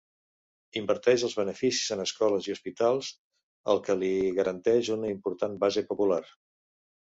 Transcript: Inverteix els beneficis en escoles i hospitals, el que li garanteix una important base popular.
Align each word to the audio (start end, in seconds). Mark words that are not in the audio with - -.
Inverteix 0.79 1.25
els 1.27 1.35
beneficis 1.39 1.91
en 1.97 2.01
escoles 2.05 2.47
i 2.49 2.55
hospitals, 2.55 3.11
el 3.75 3.83
que 3.89 3.99
li 4.01 4.11
garanteix 4.41 4.93
una 4.99 5.15
important 5.15 5.57
base 5.67 5.87
popular. 5.93 6.23